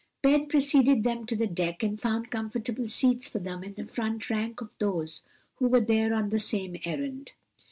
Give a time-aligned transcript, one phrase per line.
[0.23, 4.31] Ben preceded them to the deck and found comfortable seats for them in the front
[4.31, 5.21] rank of those
[5.57, 7.33] who were there on the same errand.